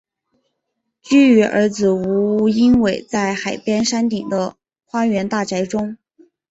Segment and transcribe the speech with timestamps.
[1.03, 5.95] 居于儿子吴英伟在海边山顶的花园大宅中。